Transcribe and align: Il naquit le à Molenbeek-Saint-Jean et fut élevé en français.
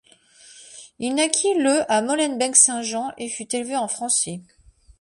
Il 0.97 1.13
naquit 1.13 1.53
le 1.53 1.81
à 1.87 2.01
Molenbeek-Saint-Jean 2.01 3.11
et 3.19 3.29
fut 3.29 3.55
élevé 3.55 3.75
en 3.75 3.87
français. 3.87 4.41